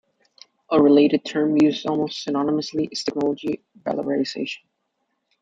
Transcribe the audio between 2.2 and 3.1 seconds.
synonymously, is